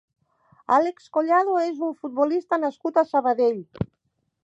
[0.77, 3.65] Álex Collado és un futbolista nascut a Sabadell.